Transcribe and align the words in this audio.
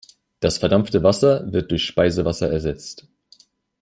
Das 0.39 0.57
verdampfte 0.57 1.03
Wasser 1.03 1.53
wird 1.53 1.69
durch 1.69 1.85
Speisewasser 1.85 2.49
ersetzt. 2.49 3.07